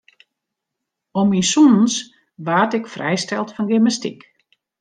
Om 1.19 1.27
myn 1.29 1.45
sûnens 1.51 1.95
waard 2.45 2.71
ik 2.79 2.91
frijsteld 2.95 3.49
fan 3.55 3.69
gymnastyk. 3.71 4.19